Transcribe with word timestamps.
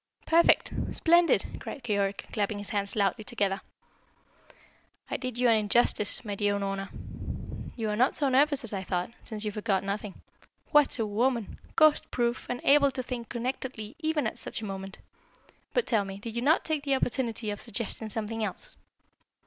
"Perfect! 0.25 0.73
Splendid!" 0.93 1.45
cried 1.59 1.83
Keyork, 1.83 2.25
clapping 2.33 2.57
his 2.57 2.71
hands 2.71 2.95
loudly 2.95 3.23
together. 3.23 3.61
"I 5.11 5.17
did 5.17 5.37
you 5.37 5.47
an 5.47 5.55
injustice, 5.57 6.25
my 6.25 6.33
dear 6.33 6.55
Unorna. 6.55 6.89
You 7.75 7.87
are 7.91 7.95
not 7.95 8.15
so 8.15 8.27
nervous 8.27 8.63
as 8.63 8.73
I 8.73 8.81
thought, 8.81 9.11
since 9.23 9.45
you 9.45 9.51
forgot 9.51 9.83
nothing. 9.83 10.19
What 10.71 10.97
a 10.97 11.05
woman! 11.05 11.59
Ghost 11.75 12.09
proof, 12.09 12.47
and 12.49 12.61
able 12.63 12.89
to 12.89 13.03
think 13.03 13.29
connectedly 13.29 13.95
even 13.99 14.25
at 14.25 14.39
such 14.39 14.59
a 14.63 14.65
moment! 14.65 14.97
But 15.71 15.85
tell 15.85 16.03
me, 16.03 16.17
did 16.17 16.35
you 16.35 16.41
not 16.41 16.65
take 16.65 16.81
the 16.83 16.95
opportunity 16.95 17.51
of 17.51 17.61
suggesting 17.61 18.09
something 18.09 18.43
else?" 18.43 18.77